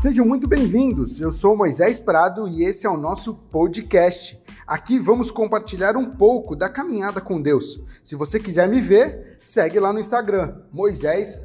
Sejam 0.00 0.24
muito 0.24 0.48
bem-vindos. 0.48 1.20
Eu 1.20 1.30
sou 1.30 1.54
Moisés 1.54 1.98
Prado 1.98 2.48
e 2.48 2.64
esse 2.64 2.86
é 2.86 2.88
o 2.88 2.96
nosso 2.96 3.34
podcast. 3.34 4.40
Aqui 4.66 4.98
vamos 4.98 5.30
compartilhar 5.30 5.94
um 5.94 6.12
pouco 6.16 6.56
da 6.56 6.70
caminhada 6.70 7.20
com 7.20 7.38
Deus. 7.38 7.78
Se 8.02 8.16
você 8.16 8.40
quiser 8.40 8.66
me 8.66 8.80
ver, 8.80 9.36
segue 9.42 9.78
lá 9.78 9.92
no 9.92 10.00
Instagram, 10.00 10.56
Moisés 10.72 11.38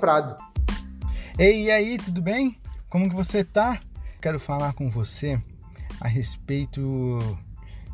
Prado. 0.00 0.36
Ei, 1.38 1.66
e 1.66 1.70
aí, 1.70 1.96
tudo 1.96 2.20
bem? 2.20 2.58
Como 2.90 3.08
que 3.08 3.14
você 3.14 3.44
tá? 3.44 3.80
Quero 4.20 4.40
falar 4.40 4.72
com 4.72 4.90
você 4.90 5.40
a 6.00 6.08
respeito 6.08 7.20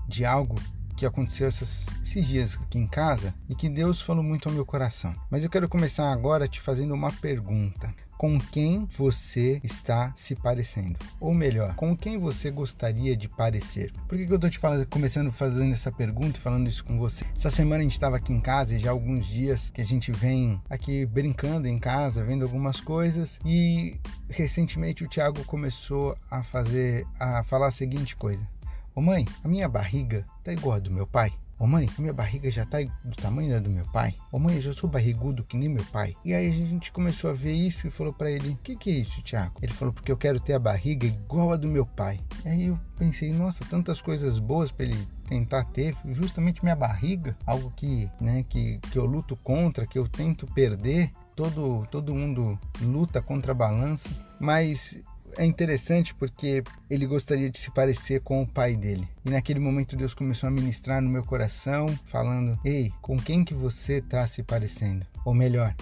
de 0.09 0.25
algo 0.25 0.54
que 0.96 1.04
aconteceu 1.04 1.49
esses 1.49 2.27
dias 2.27 2.59
aqui 2.63 2.79
em 2.79 2.89
casa 2.89 3.35
e 3.46 3.54
que 3.54 3.68
Deus 3.68 4.00
falou 4.00 4.22
muito 4.22 4.49
ao 4.49 4.54
meu 4.54 4.64
coração. 4.64 5.14
Mas 5.31 5.45
eu 5.45 5.50
quero 5.50 5.68
começar 5.68 6.11
agora 6.11 6.49
te 6.49 6.63
fazendo 6.63 6.95
uma 6.95 7.13
pergunta 7.13 7.93
com 8.18 8.39
quem 8.39 8.86
você 8.99 9.61
está 9.63 10.13
se 10.14 10.35
parecendo. 10.35 10.99
Ou 11.21 11.32
melhor, 11.32 11.75
com 11.77 11.96
quem 11.96 12.18
você 12.18 12.50
gostaria 12.50 13.17
de 13.17 13.29
parecer. 13.29 13.93
Por 14.08 14.18
que, 14.18 14.27
que 14.27 14.32
eu 14.32 14.36
estou 14.36 14.50
te 14.50 14.58
falando, 14.58 14.85
começando 14.86 15.31
fazendo 15.31 15.72
essa 15.72 15.93
pergunta 15.93 16.39
e 16.39 16.43
falando 16.43 16.68
isso 16.68 16.85
com 16.85 16.99
você? 16.99 17.25
Essa 17.35 17.49
semana 17.49 17.79
a 17.79 17.82
gente 17.85 17.93
estava 17.93 18.17
aqui 18.17 18.32
em 18.32 18.41
casa 18.41 18.75
e 18.75 18.79
já 18.79 18.91
há 18.91 18.93
alguns 18.93 19.25
dias 19.25 19.71
que 19.71 19.81
a 19.81 19.85
gente 19.85 20.11
vem 20.11 20.61
aqui 20.68 21.07
brincando 21.07 21.68
em 21.68 21.79
casa, 21.79 22.25
vendo 22.25 22.43
algumas 22.43 22.81
coisas 22.81 23.39
e 23.44 23.96
recentemente 24.29 25.05
o 25.05 25.08
Thiago 25.08 25.44
começou 25.44 26.16
a 26.29 26.43
fazer, 26.43 27.07
a 27.21 27.44
falar 27.44 27.69
a 27.69 27.71
seguinte 27.71 28.16
coisa. 28.16 28.46
Ô 28.94 29.00
mãe, 29.00 29.25
a 29.44 29.49
minha 29.49 29.69
barriga 29.69 30.25
tá 30.43 30.53
igual 30.53 30.75
a 30.75 30.80
do 30.80 30.91
meu 30.91 31.07
pai. 31.07 31.32
Ô 31.58 31.67
mãe, 31.67 31.90
minha 31.98 32.12
barriga 32.12 32.48
já 32.48 32.64
tá 32.64 32.78
do 33.05 33.17
tamanho 33.17 33.50
da 33.50 33.58
do 33.58 33.69
meu 33.69 33.84
pai. 33.86 34.14
Ô 34.30 34.39
mãe, 34.39 34.55
eu 34.56 34.62
já 34.62 34.72
sou 34.72 34.89
barrigudo 34.89 35.42
que 35.42 35.56
nem 35.56 35.69
meu 35.69 35.84
pai. 35.86 36.14
E 36.25 36.33
aí 36.33 36.47
a 36.47 36.55
gente 36.55 36.92
começou 36.92 37.30
a 37.30 37.34
ver 37.34 37.53
isso 37.53 37.84
e 37.84 37.91
falou 37.91 38.12
para 38.12 38.30
ele: 38.30 38.50
O 38.50 38.56
que, 38.58 38.77
que 38.77 38.91
é 38.91 38.92
isso, 38.94 39.20
Tiago? 39.22 39.55
Ele 39.60 39.72
falou: 39.72 39.92
Porque 39.92 40.12
eu 40.12 40.16
quero 40.16 40.38
ter 40.38 40.52
a 40.52 40.58
barriga 40.58 41.05
igual 41.05 41.52
a 41.52 41.56
do 41.56 41.66
meu 41.66 41.84
pai. 41.84 42.20
E 42.44 42.48
aí 42.48 42.66
eu 42.66 42.78
pensei: 42.96 43.33
Nossa, 43.33 43.64
tantas 43.64 44.00
coisas 44.00 44.38
boas 44.38 44.70
para 44.70 44.86
ele 44.86 45.08
tentar 45.28 45.64
ter, 45.64 45.96
justamente 46.12 46.62
minha 46.62 46.77
barriga, 46.77 47.36
algo 47.44 47.72
que, 47.74 48.08
né, 48.20 48.44
que, 48.48 48.78
que 48.78 48.96
eu 48.98 49.05
luto 49.05 49.36
contra, 49.36 49.86
que 49.86 49.98
eu 49.98 50.06
tento 50.06 50.46
perder. 50.46 51.11
Todo, 51.34 51.86
todo 51.90 52.14
mundo 52.14 52.58
luta 52.80 53.22
contra 53.22 53.52
a 53.52 53.55
balança, 53.55 54.08
mas 54.40 54.98
é 55.36 55.44
interessante 55.44 56.14
porque 56.14 56.62
ele 56.88 57.06
gostaria 57.06 57.50
de 57.50 57.58
se 57.58 57.70
parecer 57.70 58.20
com 58.20 58.42
o 58.42 58.46
pai 58.46 58.76
dele. 58.76 59.08
E 59.24 59.30
naquele 59.30 59.60
momento 59.60 59.96
Deus 59.96 60.14
começou 60.14 60.48
a 60.48 60.50
ministrar 60.50 61.00
no 61.02 61.10
meu 61.10 61.24
coração, 61.24 61.88
falando: 62.06 62.58
"Ei, 62.64 62.92
com 63.02 63.18
quem 63.18 63.44
que 63.44 63.54
você 63.54 63.94
está 63.94 64.26
se 64.26 64.42
parecendo?" 64.42 65.06
Ou 65.24 65.34
melhor, 65.34 65.74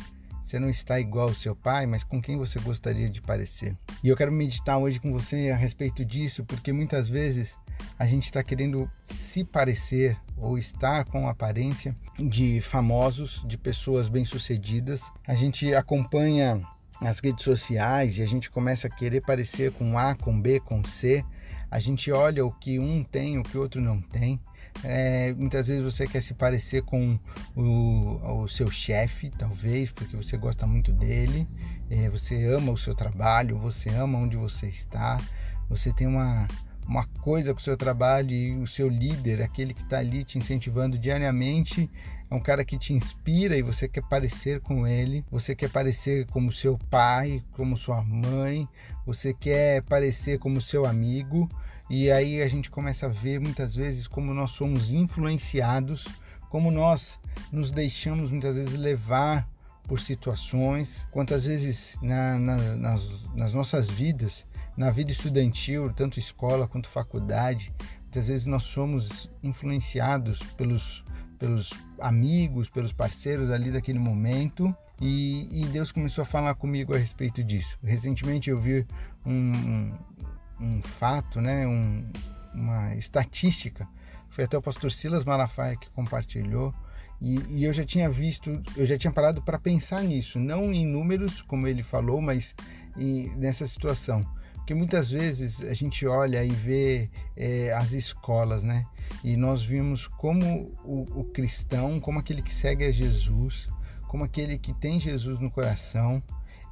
você 0.46 0.60
não 0.60 0.70
está 0.70 1.00
igual 1.00 1.28
ao 1.28 1.34
seu 1.34 1.56
pai, 1.56 1.86
mas 1.86 2.04
com 2.04 2.22
quem 2.22 2.36
você 2.36 2.60
gostaria 2.60 3.10
de 3.10 3.20
parecer? 3.20 3.76
E 4.02 4.08
eu 4.08 4.16
quero 4.16 4.30
meditar 4.30 4.78
hoje 4.78 5.00
com 5.00 5.12
você 5.12 5.50
a 5.50 5.56
respeito 5.56 6.04
disso, 6.04 6.44
porque 6.44 6.72
muitas 6.72 7.08
vezes 7.08 7.56
a 7.98 8.06
gente 8.06 8.26
está 8.26 8.44
querendo 8.44 8.88
se 9.04 9.42
parecer 9.42 10.16
ou 10.36 10.56
estar 10.56 11.04
com 11.06 11.26
a 11.26 11.32
aparência 11.32 11.96
de 12.16 12.60
famosos, 12.60 13.44
de 13.46 13.58
pessoas 13.58 14.08
bem-sucedidas. 14.08 15.02
A 15.26 15.34
gente 15.34 15.74
acompanha 15.74 16.62
as 17.00 17.20
redes 17.20 17.44
sociais 17.44 18.18
e 18.18 18.22
a 18.22 18.26
gente 18.26 18.50
começa 18.50 18.86
a 18.86 18.90
querer 18.90 19.20
parecer 19.20 19.72
com 19.72 19.98
A, 19.98 20.14
com 20.14 20.40
B, 20.40 20.60
com 20.60 20.82
C, 20.84 21.24
a 21.70 21.78
gente 21.78 22.10
olha 22.10 22.44
o 22.44 22.52
que 22.52 22.78
um 22.78 23.02
tem, 23.02 23.38
o 23.38 23.42
que 23.42 23.58
o 23.58 23.60
outro 23.60 23.80
não 23.80 24.00
tem. 24.00 24.40
É, 24.84 25.32
muitas 25.34 25.68
vezes 25.68 25.82
você 25.82 26.06
quer 26.06 26.22
se 26.22 26.34
parecer 26.34 26.82
com 26.82 27.18
o, 27.54 28.42
o 28.42 28.48
seu 28.48 28.70
chefe, 28.70 29.30
talvez, 29.30 29.90
porque 29.90 30.16
você 30.16 30.36
gosta 30.36 30.66
muito 30.66 30.92
dele, 30.92 31.46
é, 31.90 32.08
você 32.08 32.44
ama 32.46 32.72
o 32.72 32.76
seu 32.76 32.94
trabalho, 32.94 33.58
você 33.58 33.90
ama 33.90 34.18
onde 34.18 34.36
você 34.36 34.66
está, 34.66 35.20
você 35.68 35.92
tem 35.92 36.06
uma, 36.06 36.46
uma 36.86 37.06
coisa 37.20 37.52
com 37.52 37.60
o 37.60 37.62
seu 37.62 37.76
trabalho 37.76 38.30
e 38.30 38.54
o 38.56 38.66
seu 38.66 38.88
líder, 38.88 39.42
aquele 39.42 39.74
que 39.74 39.82
está 39.82 39.98
ali 39.98 40.22
te 40.22 40.38
incentivando 40.38 40.98
diariamente, 40.98 41.90
é 42.30 42.34
um 42.34 42.40
cara 42.40 42.64
que 42.64 42.78
te 42.78 42.92
inspira 42.92 43.56
e 43.56 43.62
você 43.62 43.88
quer 43.88 44.02
parecer 44.02 44.60
com 44.60 44.86
ele, 44.86 45.24
você 45.30 45.54
quer 45.54 45.70
parecer 45.70 46.26
como 46.26 46.50
seu 46.50 46.76
pai, 46.90 47.42
como 47.52 47.76
sua 47.76 48.02
mãe, 48.02 48.68
você 49.04 49.32
quer 49.32 49.82
parecer 49.82 50.38
como 50.38 50.60
seu 50.60 50.84
amigo, 50.84 51.48
e 51.88 52.10
aí 52.10 52.42
a 52.42 52.48
gente 52.48 52.68
começa 52.70 53.06
a 53.06 53.08
ver 53.08 53.38
muitas 53.38 53.76
vezes 53.76 54.08
como 54.08 54.34
nós 54.34 54.50
somos 54.50 54.92
influenciados, 54.92 56.06
como 56.50 56.70
nós 56.70 57.18
nos 57.52 57.70
deixamos 57.70 58.30
muitas 58.30 58.56
vezes 58.56 58.74
levar 58.74 59.48
por 59.86 60.00
situações, 60.00 61.06
quantas 61.12 61.46
vezes 61.46 61.96
na, 62.02 62.38
na, 62.38 62.56
nas, 62.76 63.32
nas 63.34 63.52
nossas 63.52 63.88
vidas, 63.88 64.44
na 64.76 64.90
vida 64.90 65.12
estudantil, 65.12 65.92
tanto 65.92 66.18
escola 66.18 66.66
quanto 66.66 66.88
faculdade, 66.88 67.72
muitas 68.02 68.26
vezes 68.26 68.46
nós 68.46 68.64
somos 68.64 69.30
influenciados 69.42 70.42
pelos 70.56 71.04
pelos 71.38 71.72
amigos, 72.00 72.68
pelos 72.68 72.92
parceiros 72.92 73.50
ali 73.50 73.70
daquele 73.70 73.98
momento. 73.98 74.74
E, 75.00 75.62
e, 75.62 75.66
Deus 75.66 75.92
começou 75.92 76.22
a 76.22 76.24
falar 76.24 76.54
comigo 76.54 76.94
a 76.94 76.98
respeito 76.98 77.44
disso. 77.44 77.78
Recentemente 77.82 78.50
eu 78.50 78.58
vi 78.58 78.86
um, 79.24 79.92
um 80.60 80.80
fato, 80.80 81.40
né, 81.40 81.66
um, 81.66 82.10
uma 82.54 82.94
estatística. 82.94 83.86
Foi 84.30 84.44
até 84.44 84.56
o 84.56 84.62
pastor 84.62 84.90
Silas 84.90 85.24
Malafaia 85.24 85.76
que 85.76 85.90
compartilhou. 85.90 86.74
E, 87.20 87.38
e 87.48 87.64
eu 87.64 87.72
já 87.72 87.84
tinha 87.84 88.08
visto, 88.08 88.62
eu 88.76 88.84
já 88.84 88.96
tinha 88.98 89.12
parado 89.12 89.42
para 89.42 89.58
pensar 89.58 90.02
nisso, 90.02 90.38
não 90.38 90.72
em 90.72 90.86
números, 90.86 91.40
como 91.42 91.66
ele 91.66 91.82
falou, 91.82 92.20
mas 92.20 92.54
em, 92.96 93.30
nessa 93.36 93.66
situação. 93.66 94.26
Porque 94.66 94.74
muitas 94.74 95.12
vezes 95.12 95.62
a 95.62 95.74
gente 95.74 96.04
olha 96.08 96.42
e 96.44 96.50
vê 96.50 97.08
é, 97.36 97.72
as 97.72 97.92
escolas, 97.92 98.64
né? 98.64 98.84
E 99.22 99.36
nós 99.36 99.64
vimos 99.64 100.08
como 100.08 100.76
o, 100.82 101.20
o 101.20 101.24
cristão, 101.26 102.00
como 102.00 102.18
aquele 102.18 102.42
que 102.42 102.52
segue 102.52 102.84
a 102.84 102.90
Jesus, 102.90 103.68
como 104.08 104.24
aquele 104.24 104.58
que 104.58 104.74
tem 104.74 104.98
Jesus 104.98 105.38
no 105.38 105.52
coração, 105.52 106.20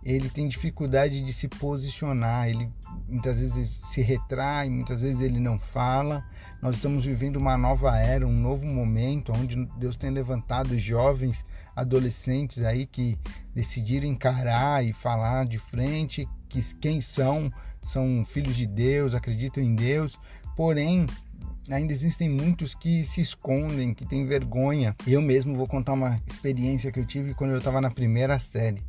ele 0.03 0.29
tem 0.29 0.49
dificuldade 0.49 1.23
de 1.23 1.33
se 1.33 1.47
posicionar, 1.47 2.49
ele 2.49 2.69
muitas 3.09 3.39
vezes 3.39 3.69
se 3.69 4.03
retrai, 4.03 4.69
muitas 4.69 5.01
vezes 5.01 5.21
ele 5.23 5.39
não 5.39 5.57
fala. 5.57 6.23
Nós 6.61 6.75
estamos 6.75 7.07
vivendo 7.07 7.37
uma 7.37 7.57
nova 7.57 7.97
era, 7.97 8.27
um 8.27 8.33
novo 8.33 8.67
momento 8.67 9.33
onde 9.33 9.65
Deus 9.79 9.97
tem 9.97 10.11
levantado 10.11 10.77
jovens, 10.77 11.47
adolescentes 11.77 12.63
aí 12.63 12.87
que 12.87 13.17
decidiram 13.55 14.07
encarar 14.07 14.85
e 14.85 14.93
falar 14.93 15.47
de 15.47 15.59
frente 15.59 16.29
que 16.49 16.61
quem 16.75 17.01
são, 17.01 17.51
são 17.85 18.25
filhos 18.25 18.57
de 18.57 18.67
Deus, 18.67 19.15
acreditam 19.15 19.63
em 19.63 19.75
Deus, 19.75 20.19
porém 20.57 21.07
ainda 21.71 21.93
existem 21.93 22.29
muitos 22.29 22.75
que 22.75 23.05
se 23.05 23.21
escondem, 23.21 23.95
que 23.95 24.05
têm 24.05 24.27
vergonha. 24.27 24.95
Eu 25.07 25.23
mesmo 25.23 25.55
vou 25.55 25.67
contar 25.67 25.93
uma 25.93 26.21
experiência 26.27 26.91
que 26.91 26.99
eu 26.99 27.07
tive 27.07 27.35
quando 27.35 27.53
eu 27.53 27.59
estava 27.59 27.81
na 27.81 27.91
primeira 27.91 28.39
série. 28.39 28.83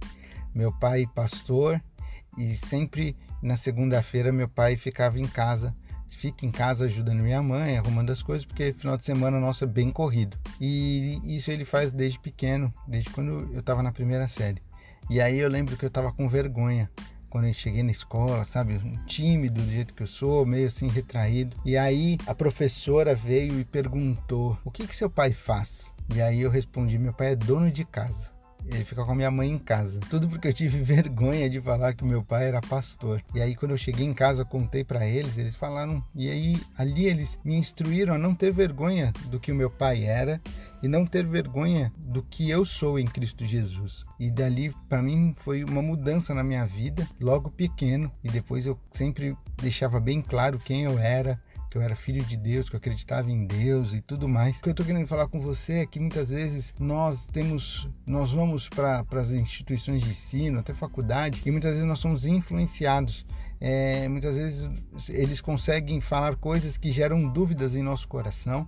Meu 0.53 0.71
pai 0.71 1.05
pastor 1.13 1.81
e 2.37 2.55
sempre 2.55 3.15
na 3.41 3.55
segunda-feira 3.55 4.31
meu 4.31 4.47
pai 4.47 4.75
ficava 4.75 5.19
em 5.19 5.27
casa. 5.27 5.73
Fica 6.07 6.45
em 6.45 6.51
casa 6.51 6.85
ajudando 6.85 7.19
minha 7.19 7.41
mãe, 7.41 7.77
arrumando 7.77 8.11
as 8.11 8.23
coisas, 8.23 8.45
porque 8.45 8.71
final 8.71 8.95
de 8.95 9.03
semana 9.03 9.39
nosso 9.39 9.63
é 9.63 9.67
bem 9.67 9.91
corrido. 9.91 10.37
E 10.61 11.19
isso 11.25 11.51
ele 11.51 11.65
faz 11.65 11.91
desde 11.91 12.19
pequeno, 12.19 12.73
desde 12.87 13.09
quando 13.09 13.51
eu 13.53 13.59
estava 13.59 13.83
na 13.83 13.91
primeira 13.91 14.27
série. 14.27 14.61
E 15.09 15.19
aí 15.19 15.37
eu 15.37 15.49
lembro 15.49 15.75
que 15.75 15.83
eu 15.83 15.87
estava 15.87 16.11
com 16.11 16.27
vergonha 16.27 16.89
quando 17.35 17.47
eu 17.47 17.53
cheguei 17.53 17.83
na 17.83 17.91
escola, 17.91 18.45
sabe? 18.45 18.79
Tímido 19.05 19.61
do 19.61 19.69
jeito 19.69 19.93
que 19.93 20.03
eu 20.03 20.07
sou, 20.07 20.45
meio 20.45 20.67
assim 20.67 20.87
retraído. 20.87 21.53
E 21.65 21.75
aí 21.75 22.17
a 22.25 22.33
professora 22.33 23.13
veio 23.13 23.59
e 23.59 23.65
perguntou: 23.65 24.57
O 24.63 24.71
que 24.71 24.87
que 24.87 24.95
seu 24.95 25.09
pai 25.09 25.33
faz? 25.33 25.93
E 26.15 26.21
aí 26.21 26.39
eu 26.39 26.49
respondi: 26.49 26.97
Meu 26.97 27.11
pai 27.11 27.33
é 27.33 27.35
dono 27.35 27.69
de 27.69 27.83
casa. 27.83 28.31
Ele 28.65 28.85
fica 28.85 29.03
com 29.03 29.11
a 29.11 29.15
minha 29.15 29.29
mãe 29.29 29.51
em 29.51 29.59
casa. 29.59 29.99
Tudo 30.09 30.29
porque 30.29 30.47
eu 30.47 30.53
tive 30.53 30.79
vergonha 30.81 31.49
de 31.49 31.59
falar 31.59 31.93
que 31.93 32.05
meu 32.05 32.23
pai 32.23 32.47
era 32.47 32.61
pastor. 32.61 33.21
E 33.33 33.41
aí 33.41 33.53
quando 33.53 33.71
eu 33.71 33.77
cheguei 33.77 34.05
em 34.05 34.13
casa, 34.13 34.45
contei 34.45 34.85
para 34.85 35.05
eles, 35.05 35.37
eles 35.37 35.55
falaram, 35.55 36.01
e 36.15 36.29
aí 36.29 36.57
ali 36.77 37.05
eles 37.05 37.37
me 37.43 37.57
instruíram 37.57 38.13
a 38.13 38.17
não 38.17 38.33
ter 38.33 38.53
vergonha 38.53 39.11
do 39.25 39.41
que 39.41 39.51
o 39.51 39.55
meu 39.55 39.69
pai 39.69 40.05
era 40.05 40.41
e 40.85 40.87
não 40.87 41.03
ter 41.03 41.25
vergonha 41.25 41.91
do 41.97 42.21
que 42.21 42.47
eu 42.47 42.63
sou 42.63 42.99
em 42.99 43.07
Cristo 43.07 43.43
Jesus. 43.43 44.05
E 44.19 44.29
dali 44.29 44.71
para 44.87 45.01
mim 45.01 45.33
foi 45.35 45.63
uma 45.63 45.81
mudança 45.81 46.31
na 46.31 46.43
minha 46.43 46.63
vida, 46.63 47.07
logo 47.19 47.49
pequeno, 47.49 48.11
e 48.23 48.29
depois 48.29 48.67
eu 48.67 48.79
sempre 48.91 49.35
deixava 49.57 49.99
bem 49.99 50.21
claro 50.21 50.59
quem 50.59 50.83
eu 50.83 50.99
era, 50.99 51.41
que 51.75 51.79
eu 51.79 51.83
era 51.83 51.93
filho 51.93 52.23
de 52.23 52.37
Deus, 52.37 52.69
que 52.69 52.75
eu 52.75 52.77
acreditava 52.77 53.29
em 53.29 53.45
Deus 53.45 53.93
e 53.93 53.99
tudo 53.99 54.29
mais. 54.29 54.57
O 54.57 54.61
que 54.61 54.69
eu 54.69 54.71
estou 54.71 54.85
querendo 54.85 55.05
falar 55.07 55.27
com 55.27 55.41
você 55.41 55.79
é 55.79 55.85
que 55.85 55.99
muitas 55.99 56.29
vezes 56.29 56.73
nós 56.79 57.27
temos, 57.27 57.89
nós 58.05 58.31
vamos 58.31 58.69
para 58.69 59.03
as 59.11 59.31
instituições 59.31 60.01
de 60.01 60.09
ensino, 60.09 60.59
até 60.59 60.73
faculdade, 60.73 61.41
e 61.45 61.51
muitas 61.51 61.73
vezes 61.73 61.85
nós 61.85 61.99
somos 61.99 62.25
influenciados. 62.25 63.25
É, 63.59 64.07
muitas 64.07 64.37
vezes 64.37 64.69
eles 65.09 65.41
conseguem 65.41 65.99
falar 65.99 66.37
coisas 66.37 66.77
que 66.77 66.93
geram 66.93 67.27
dúvidas 67.27 67.75
em 67.75 67.83
nosso 67.83 68.07
coração. 68.07 68.65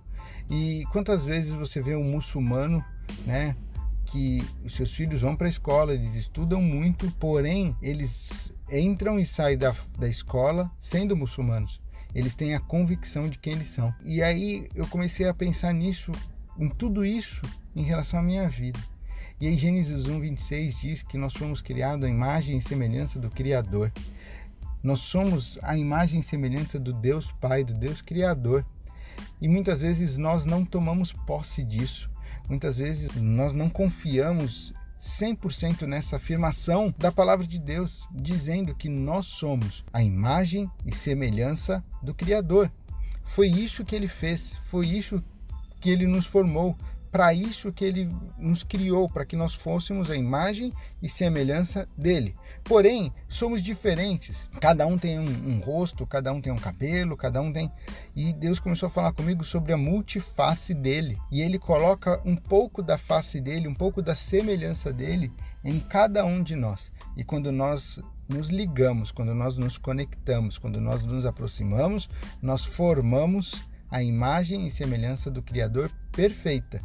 E 0.50 0.84
quantas 0.92 1.24
vezes 1.24 1.54
você 1.54 1.80
vê 1.80 1.96
um 1.96 2.04
muçulmano, 2.04 2.84
né, 3.24 3.56
que 4.04 4.46
os 4.62 4.76
seus 4.76 4.92
filhos 4.92 5.22
vão 5.22 5.34
para 5.34 5.46
a 5.46 5.50
escola, 5.50 5.94
eles 5.94 6.14
estudam 6.14 6.60
muito, 6.60 7.10
porém 7.12 7.74
eles 7.80 8.52
entram 8.70 9.18
e 9.18 9.24
saem 9.24 9.56
da, 9.56 9.74
da 9.98 10.08
escola 10.10 10.70
sendo 10.78 11.16
muçulmanos. 11.16 11.80
Eles 12.18 12.34
têm 12.34 12.52
a 12.52 12.58
convicção 12.58 13.28
de 13.28 13.38
quem 13.38 13.52
eles 13.52 13.68
são. 13.68 13.94
E 14.04 14.20
aí 14.20 14.68
eu 14.74 14.88
comecei 14.88 15.28
a 15.28 15.32
pensar 15.32 15.72
nisso, 15.72 16.10
em 16.58 16.68
tudo 16.68 17.06
isso, 17.06 17.42
em 17.76 17.84
relação 17.84 18.18
à 18.18 18.22
minha 18.24 18.48
vida. 18.48 18.80
E 19.40 19.46
aí 19.46 19.56
Gênesis 19.56 20.08
1, 20.08 20.18
26 20.18 20.80
diz 20.80 21.02
que 21.04 21.16
nós 21.16 21.32
fomos 21.32 21.62
criados 21.62 22.04
à 22.04 22.08
imagem 22.08 22.56
e 22.56 22.60
semelhança 22.60 23.20
do 23.20 23.30
Criador. 23.30 23.92
Nós 24.82 24.98
somos 24.98 25.60
a 25.62 25.78
imagem 25.78 26.18
e 26.18 26.24
semelhança 26.24 26.76
do 26.76 26.92
Deus 26.92 27.30
Pai, 27.30 27.62
do 27.62 27.72
Deus 27.72 28.02
Criador. 28.02 28.66
E 29.40 29.46
muitas 29.46 29.82
vezes 29.82 30.16
nós 30.16 30.44
não 30.44 30.64
tomamos 30.64 31.12
posse 31.12 31.62
disso. 31.62 32.10
Muitas 32.48 32.78
vezes 32.78 33.14
nós 33.14 33.54
não 33.54 33.70
confiamos 33.70 34.74
100% 35.00 35.82
nessa 35.82 36.16
afirmação 36.16 36.92
da 36.98 37.12
palavra 37.12 37.46
de 37.46 37.58
Deus, 37.58 38.06
dizendo 38.10 38.74
que 38.74 38.88
nós 38.88 39.26
somos 39.26 39.84
a 39.92 40.02
imagem 40.02 40.70
e 40.84 40.94
semelhança 40.94 41.84
do 42.02 42.14
Criador. 42.14 42.70
Foi 43.22 43.48
isso 43.48 43.84
que 43.84 43.94
ele 43.94 44.08
fez, 44.08 44.58
foi 44.64 44.86
isso 44.86 45.22
que 45.80 45.90
ele 45.90 46.06
nos 46.06 46.26
formou, 46.26 46.76
para 47.10 47.32
isso 47.32 47.72
que 47.72 47.84
ele 47.84 48.10
nos 48.38 48.62
criou, 48.62 49.08
para 49.08 49.24
que 49.24 49.36
nós 49.36 49.54
fôssemos 49.54 50.10
a 50.10 50.16
imagem 50.16 50.72
e 51.02 51.08
semelhança 51.08 51.88
dele. 51.96 52.34
Porém, 52.64 53.12
somos 53.28 53.62
diferentes. 53.62 54.46
Cada 54.60 54.86
um 54.86 54.98
tem 54.98 55.18
um, 55.18 55.24
um, 55.24 55.58
rosto, 55.60 56.06
cada 56.06 56.32
um 56.32 56.40
tem 56.40 56.52
um 56.52 56.58
cabelo, 56.58 57.16
cada 57.16 57.40
um 57.40 57.52
tem. 57.52 57.70
E 58.14 58.32
Deus 58.32 58.60
começou 58.60 58.88
a 58.88 58.90
falar 58.90 59.12
comigo 59.12 59.42
sobre 59.42 59.72
a 59.72 59.76
multiface 59.76 60.74
dele. 60.74 61.18
E 61.32 61.40
ele 61.40 61.58
coloca 61.58 62.20
um 62.24 62.36
pouco 62.36 62.82
da 62.82 62.98
face 62.98 63.40
dele, 63.40 63.68
um 63.68 63.74
pouco 63.74 64.02
da 64.02 64.14
semelhança 64.14 64.92
dele 64.92 65.32
em 65.64 65.80
cada 65.80 66.24
um 66.24 66.42
de 66.42 66.54
nós. 66.54 66.92
E 67.16 67.24
quando 67.24 67.50
nós 67.50 67.98
nos 68.28 68.48
ligamos, 68.48 69.10
quando 69.10 69.34
nós 69.34 69.56
nos 69.56 69.78
conectamos, 69.78 70.58
quando 70.58 70.80
nós 70.80 71.04
nos 71.04 71.24
aproximamos, 71.24 72.08
nós 72.42 72.64
formamos 72.66 73.66
a 73.90 74.02
imagem 74.02 74.66
e 74.66 74.70
semelhança 74.70 75.30
do 75.30 75.42
Criador 75.42 75.90
perfeita 76.12 76.82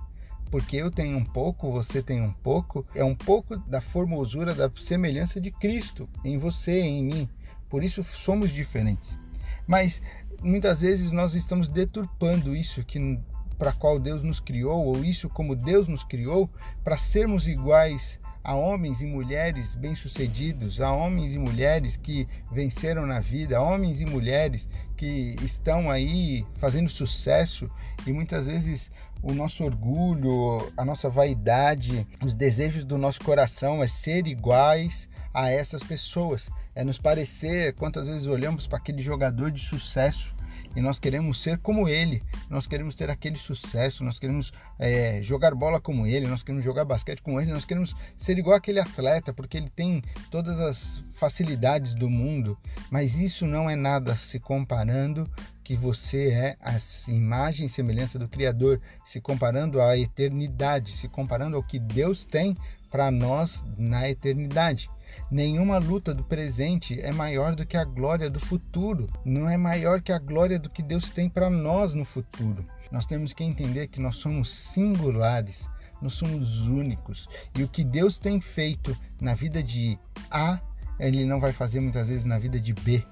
porque 0.53 0.77
eu 0.77 0.91
tenho 0.91 1.17
um 1.17 1.25
pouco, 1.25 1.71
você 1.71 1.99
tem 1.99 2.21
um 2.21 2.31
pouco, 2.31 2.85
é 2.93 3.03
um 3.03 3.15
pouco 3.15 3.57
da 3.57 3.81
formosura, 3.81 4.53
da 4.53 4.69
semelhança 4.75 5.41
de 5.41 5.49
Cristo 5.49 6.07
em 6.23 6.37
você, 6.37 6.79
em 6.79 7.03
mim. 7.03 7.29
Por 7.67 7.83
isso 7.83 8.03
somos 8.03 8.51
diferentes. 8.51 9.17
Mas 9.65 9.99
muitas 10.43 10.81
vezes 10.81 11.09
nós 11.09 11.33
estamos 11.33 11.67
deturpando 11.67 12.55
isso 12.55 12.83
que 12.83 13.19
para 13.57 13.73
qual 13.73 13.97
Deus 13.97 14.21
nos 14.21 14.39
criou 14.39 14.85
ou 14.85 15.03
isso 15.03 15.27
como 15.27 15.55
Deus 15.55 15.87
nos 15.87 16.03
criou 16.03 16.47
para 16.83 16.97
sermos 16.97 17.47
iguais 17.47 18.19
a 18.43 18.53
homens 18.55 19.01
e 19.01 19.05
mulheres 19.05 19.73
bem-sucedidos, 19.73 20.81
a 20.81 20.91
homens 20.91 21.33
e 21.33 21.39
mulheres 21.39 21.95
que 21.95 22.27
venceram 22.51 23.05
na 23.05 23.19
vida, 23.19 23.57
a 23.57 23.61
homens 23.61 24.01
e 24.01 24.05
mulheres 24.05 24.67
que 24.97 25.35
estão 25.41 25.89
aí 25.89 26.45
fazendo 26.55 26.89
sucesso 26.89 27.69
e 28.05 28.11
muitas 28.11 28.47
vezes 28.47 28.91
o 29.21 29.33
nosso 29.33 29.63
orgulho, 29.63 30.71
a 30.75 30.83
nossa 30.83 31.09
vaidade, 31.09 32.05
os 32.21 32.35
desejos 32.35 32.83
do 32.83 32.97
nosso 32.97 33.21
coração 33.21 33.81
é 33.81 33.87
ser 33.87 34.27
iguais 34.27 35.07
a 35.33 35.49
essas 35.49 35.81
pessoas, 35.81 36.51
é 36.75 36.83
nos 36.83 36.97
parecer, 36.97 37.73
quantas 37.73 38.07
vezes 38.07 38.27
olhamos 38.27 38.67
para 38.67 38.77
aquele 38.77 39.01
jogador 39.01 39.49
de 39.49 39.61
sucesso 39.61 40.35
e 40.75 40.81
nós 40.81 40.99
queremos 40.99 41.41
ser 41.41 41.57
como 41.59 41.87
ele, 41.87 42.21
nós 42.49 42.67
queremos 42.67 42.95
ter 42.95 43.09
aquele 43.09 43.35
sucesso, 43.35 44.03
nós 44.03 44.19
queremos 44.19 44.51
é, 44.79 45.21
jogar 45.21 45.53
bola 45.53 45.79
como 45.79 46.07
ele, 46.07 46.27
nós 46.27 46.43
queremos 46.43 46.63
jogar 46.63 46.85
basquete 46.85 47.21
como 47.21 47.39
ele, 47.39 47.51
nós 47.51 47.65
queremos 47.65 47.95
ser 48.17 48.37
igual 48.37 48.55
aquele 48.55 48.79
atleta, 48.79 49.33
porque 49.33 49.57
ele 49.57 49.69
tem 49.69 50.01
todas 50.29 50.59
as 50.59 51.03
facilidades 51.13 51.93
do 51.93 52.09
mundo, 52.09 52.57
mas 52.89 53.17
isso 53.17 53.45
não 53.45 53.69
é 53.69 53.75
nada 53.75 54.15
se 54.15 54.39
comparando 54.39 55.29
que 55.63 55.75
você 55.75 56.29
é 56.29 56.57
a 56.59 56.77
imagem 57.07 57.67
e 57.67 57.69
semelhança 57.69 58.19
do 58.19 58.27
Criador, 58.27 58.81
se 59.05 59.21
comparando 59.21 59.81
à 59.81 59.97
eternidade, 59.97 60.91
se 60.91 61.07
comparando 61.07 61.55
ao 61.55 61.63
que 61.63 61.79
Deus 61.79 62.25
tem 62.25 62.57
para 62.91 63.09
nós 63.09 63.63
na 63.77 64.09
eternidade. 64.09 64.89
Nenhuma 65.29 65.77
luta 65.77 66.13
do 66.13 66.23
presente 66.23 66.99
é 67.01 67.11
maior 67.11 67.55
do 67.55 67.65
que 67.65 67.77
a 67.77 67.83
glória 67.83 68.29
do 68.29 68.39
futuro. 68.39 69.09
Não 69.25 69.49
é 69.49 69.57
maior 69.57 70.01
que 70.01 70.11
a 70.11 70.19
glória 70.19 70.59
do 70.59 70.69
que 70.69 70.83
Deus 70.83 71.09
tem 71.09 71.29
para 71.29 71.49
nós 71.49 71.93
no 71.93 72.05
futuro. 72.05 72.65
Nós 72.91 73.05
temos 73.05 73.33
que 73.33 73.43
entender 73.43 73.87
que 73.87 73.99
nós 73.99 74.15
somos 74.15 74.49
singulares, 74.49 75.69
nós 76.01 76.13
somos 76.13 76.67
únicos. 76.67 77.27
E 77.57 77.63
o 77.63 77.67
que 77.67 77.83
Deus 77.83 78.19
tem 78.19 78.39
feito 78.39 78.95
na 79.19 79.33
vida 79.33 79.63
de 79.63 79.97
A, 80.29 80.59
Ele 80.99 81.25
não 81.25 81.39
vai 81.39 81.51
fazer 81.51 81.79
muitas 81.79 82.09
vezes 82.09 82.25
na 82.25 82.37
vida 82.37 82.59
de 82.59 82.73
B 82.73 83.03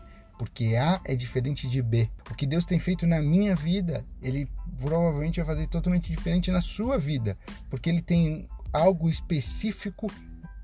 porque 0.41 0.75
A 0.75 0.99
é 1.05 1.15
diferente 1.15 1.67
de 1.67 1.83
B. 1.83 2.09
O 2.31 2.33
que 2.33 2.47
Deus 2.47 2.65
tem 2.65 2.79
feito 2.79 3.05
na 3.05 3.21
minha 3.21 3.55
vida, 3.55 4.03
Ele 4.23 4.49
provavelmente 4.79 5.39
vai 5.39 5.45
fazer 5.45 5.67
totalmente 5.67 6.09
diferente 6.09 6.49
na 6.49 6.61
sua 6.61 6.97
vida, 6.97 7.37
porque 7.69 7.87
Ele 7.87 8.01
tem 8.01 8.47
algo 8.73 9.07
específico 9.07 10.11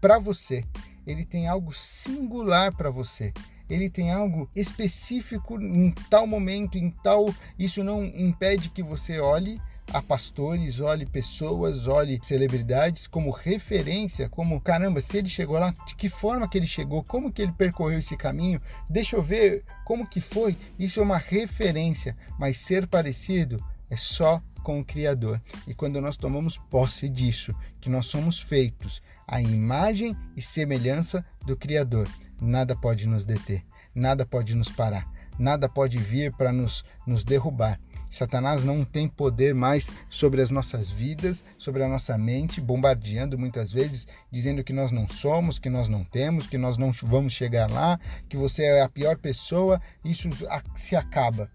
para 0.01 0.17
você 0.17 0.65
ele 1.07 1.23
tem 1.23 1.47
algo 1.47 1.73
singular 1.73 2.75
para 2.75 2.91
você. 2.91 3.33
Ele 3.69 3.89
tem 3.89 4.11
algo 4.11 4.49
específico 4.53 5.59
em 5.59 5.91
tal 6.09 6.27
momento, 6.27 6.77
em 6.77 6.89
tal. 6.89 7.33
Isso 7.57 7.83
não 7.83 8.03
impede 8.05 8.69
que 8.69 8.83
você 8.83 9.19
olhe 9.19 9.59
a 9.93 10.01
pastores, 10.01 10.81
olhe 10.81 11.05
pessoas, 11.05 11.87
olhe 11.87 12.19
celebridades 12.21 13.07
como 13.07 13.31
referência, 13.31 14.27
como 14.27 14.59
caramba, 14.59 14.99
se 14.99 15.17
ele 15.17 15.29
chegou 15.29 15.57
lá, 15.57 15.73
de 15.85 15.95
que 15.95 16.09
forma 16.09 16.47
que 16.47 16.57
ele 16.57 16.67
chegou, 16.67 17.01
como 17.03 17.31
que 17.31 17.41
ele 17.41 17.53
percorreu 17.53 17.99
esse 17.99 18.17
caminho, 18.17 18.61
deixa 18.89 19.15
eu 19.15 19.23
ver 19.23 19.63
como 19.85 20.05
que 20.05 20.19
foi. 20.19 20.57
Isso 20.77 20.99
é 20.99 21.03
uma 21.03 21.17
referência, 21.17 22.17
mas 22.37 22.57
ser 22.57 22.85
parecido 22.85 23.63
é 23.89 23.95
só 23.95 24.41
com 24.67 24.81
o 24.81 24.85
Criador. 24.85 25.41
E 25.65 25.73
quando 25.73 26.01
nós 26.01 26.17
tomamos 26.17 26.57
posse 26.57 27.07
disso, 27.07 27.55
que 27.79 27.89
nós 27.89 28.07
somos 28.07 28.37
feitos 28.37 29.01
à 29.25 29.41
imagem 29.41 30.13
e 30.35 30.41
semelhança 30.41 31.25
do 31.45 31.55
Criador, 31.55 32.05
nada 32.41 32.75
pode 32.75 33.07
nos 33.07 33.23
deter, 33.23 33.63
nada 33.95 34.25
pode 34.25 34.53
nos 34.53 34.67
parar, 34.67 35.09
nada 35.39 35.69
pode 35.69 35.97
vir 35.97 36.33
para 36.33 36.51
nos, 36.51 36.83
nos 37.05 37.23
derrubar. 37.23 37.79
Satanás 38.09 38.61
não 38.61 38.83
tem 38.83 39.07
poder 39.07 39.55
mais 39.55 39.89
sobre 40.09 40.41
as 40.41 40.49
nossas 40.49 40.89
vidas, 40.89 41.45
sobre 41.57 41.81
a 41.81 41.87
nossa 41.87 42.17
mente, 42.17 42.59
bombardeando 42.59 43.39
muitas 43.39 43.71
vezes, 43.71 44.05
dizendo 44.29 44.65
que 44.65 44.73
nós 44.73 44.91
não 44.91 45.07
somos, 45.07 45.59
que 45.59 45.69
nós 45.69 45.87
não 45.87 46.03
temos, 46.03 46.45
que 46.45 46.57
nós 46.57 46.77
não 46.77 46.91
vamos 46.91 47.31
chegar 47.31 47.71
lá, 47.71 47.97
que 48.27 48.35
você 48.35 48.63
é 48.63 48.81
a 48.81 48.89
pior 48.89 49.17
pessoa. 49.17 49.81
Isso 50.03 50.29
se 50.75 50.93
acaba 50.93 51.49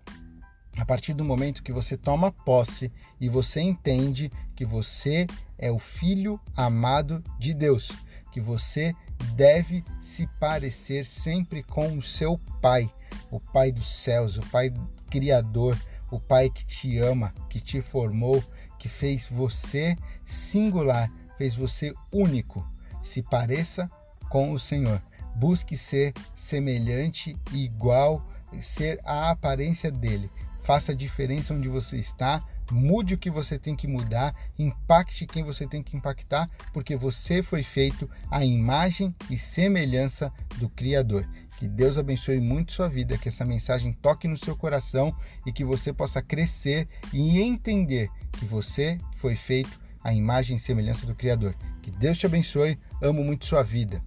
a 0.76 0.84
partir 0.84 1.12
do 1.12 1.24
momento 1.24 1.62
que 1.62 1.72
você 1.72 1.96
toma 1.96 2.32
posse 2.32 2.90
e 3.20 3.28
você 3.28 3.60
entende 3.60 4.32
que 4.56 4.64
você 4.64 5.26
é 5.58 5.70
o 5.70 5.78
filho 5.78 6.40
amado 6.56 7.22
de 7.38 7.52
Deus, 7.52 7.92
que 8.30 8.40
você 8.40 8.94
deve 9.34 9.84
se 10.00 10.26
parecer 10.40 11.04
sempre 11.04 11.62
com 11.62 11.96
o 11.96 12.02
seu 12.02 12.38
Pai, 12.60 12.90
o 13.30 13.38
Pai 13.38 13.70
dos 13.70 13.86
céus, 13.86 14.38
o 14.38 14.46
Pai 14.48 14.72
Criador, 15.10 15.78
o 16.10 16.18
Pai 16.18 16.48
que 16.48 16.64
te 16.64 16.98
ama, 16.98 17.34
que 17.48 17.60
te 17.60 17.80
formou, 17.82 18.42
que 18.78 18.88
fez 18.88 19.26
você 19.26 19.96
singular, 20.24 21.10
fez 21.36 21.54
você 21.54 21.92
único. 22.10 22.66
Se 23.02 23.22
pareça 23.22 23.90
com 24.28 24.52
o 24.52 24.58
Senhor. 24.58 25.00
Busque 25.36 25.76
ser 25.76 26.12
semelhante 26.34 27.36
e 27.52 27.64
igual, 27.64 28.26
ser 28.60 29.00
a 29.04 29.30
aparência 29.30 29.90
dele 29.90 30.30
faça 30.62 30.92
a 30.92 30.95
diferença 30.95 31.54
onde 31.54 31.69
você 31.69 31.97
está, 31.97 32.42
mude 32.71 33.14
o 33.14 33.19
que 33.19 33.31
você 33.31 33.59
tem 33.59 33.76
que 33.76 33.87
mudar, 33.87 34.35
impacte 34.59 35.26
quem 35.26 35.42
você 35.42 35.66
tem 35.66 35.83
que 35.83 35.97
impactar, 35.97 36.49
porque 36.73 36.97
você 36.97 37.42
foi 37.42 37.62
feito 37.62 38.09
à 38.31 38.45
imagem 38.45 39.14
e 39.31 39.37
semelhança 39.37 40.33
do 40.57 40.69
Criador. 40.69 41.28
Que 41.59 41.69
Deus 41.69 41.97
abençoe 41.99 42.40
muito 42.40 42.73
sua 42.73 42.88
vida, 42.88 43.16
que 43.19 43.28
essa 43.28 43.45
mensagem 43.45 43.92
toque 43.92 44.26
no 44.26 44.37
seu 44.37 44.57
coração 44.57 45.14
e 45.47 45.52
que 45.52 45.64
você 45.64 45.92
possa 45.92 46.21
crescer 46.21 46.88
e 47.12 47.40
entender 47.40 48.09
que 48.33 48.45
você 48.45 48.99
foi 49.16 49.37
feito 49.37 49.81
à 50.02 50.12
imagem 50.12 50.57
e 50.57 50.61
semelhança 50.61 51.07
do 51.07 51.14
Criador. 51.14 51.54
Que 51.81 51.90
Deus 51.90 52.19
te 52.19 52.26
abençoe, 52.26 52.78
amo 53.00 53.23
muito 53.23 53.47
sua 53.47 53.62
vida. 53.62 54.02